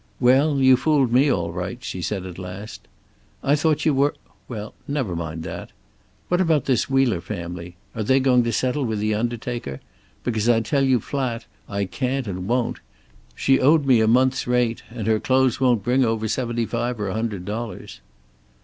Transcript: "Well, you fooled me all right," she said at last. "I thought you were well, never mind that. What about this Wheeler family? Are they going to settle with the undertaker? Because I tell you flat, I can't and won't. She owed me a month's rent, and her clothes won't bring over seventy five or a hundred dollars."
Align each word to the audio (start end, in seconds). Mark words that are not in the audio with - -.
"Well, 0.19 0.59
you 0.59 0.77
fooled 0.77 1.13
me 1.13 1.31
all 1.31 1.51
right," 1.51 1.77
she 1.83 2.01
said 2.01 2.25
at 2.25 2.39
last. 2.39 2.87
"I 3.43 3.55
thought 3.55 3.85
you 3.85 3.93
were 3.93 4.15
well, 4.47 4.73
never 4.87 5.15
mind 5.15 5.43
that. 5.43 5.69
What 6.27 6.41
about 6.41 6.65
this 6.65 6.89
Wheeler 6.89 7.21
family? 7.21 7.75
Are 7.93 8.01
they 8.01 8.19
going 8.19 8.43
to 8.45 8.51
settle 8.51 8.83
with 8.83 8.97
the 8.97 9.13
undertaker? 9.13 9.79
Because 10.23 10.49
I 10.49 10.61
tell 10.61 10.83
you 10.85 11.01
flat, 11.01 11.45
I 11.69 11.85
can't 11.85 12.25
and 12.25 12.47
won't. 12.47 12.79
She 13.35 13.59
owed 13.59 13.85
me 13.85 14.01
a 14.01 14.07
month's 14.07 14.47
rent, 14.47 14.81
and 14.89 15.05
her 15.05 15.19
clothes 15.19 15.59
won't 15.61 15.83
bring 15.83 16.03
over 16.03 16.27
seventy 16.27 16.65
five 16.65 16.99
or 16.99 17.09
a 17.09 17.13
hundred 17.13 17.45
dollars." 17.45 17.99